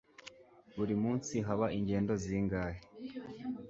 buri 0.77 0.93
munsi 1.03 1.33
haba 1.47 1.67
ingendo 1.77 2.13
zingahe 2.23 2.81